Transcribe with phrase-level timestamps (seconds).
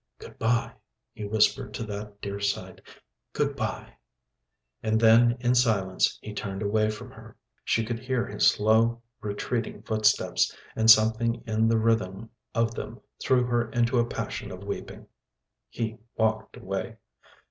[0.17, 0.71] "Good bye!"
[1.13, 2.81] he whispered to that dear sight,
[3.33, 3.97] "good bye!"
[4.81, 7.37] And then in silence he turned away from her.
[7.63, 13.43] She could hear his slow retreating footsteps, and something in the rhythm of them threw
[13.43, 15.05] her into a passion of weeping.
[15.69, 16.97] He walked away.